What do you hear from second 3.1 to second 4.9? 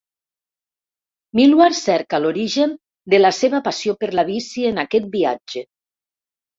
de la seva passió per la bici en